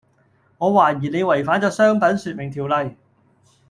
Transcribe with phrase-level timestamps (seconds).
[0.57, 2.97] 我懷疑你違反咗商品説明條例